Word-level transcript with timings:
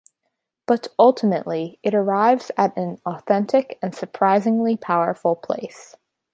But, 0.65 0.87
ultimately, 0.97 1.77
it 1.83 1.93
arrives 1.93 2.49
at 2.57 2.75
an 2.75 2.99
authentic 3.05 3.77
and 3.83 3.93
surprisingly 3.93 4.75
powerful 4.75 5.35
place. 5.35 5.95